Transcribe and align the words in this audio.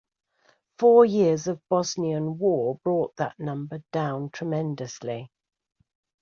Four 0.79 1.05
years 1.05 1.45
of 1.45 1.61
Bosnian 1.69 2.39
War 2.39 2.79
brought 2.83 3.15
that 3.17 3.37
number 3.39 3.83
down 3.91 4.31
tremendously. 4.31 5.29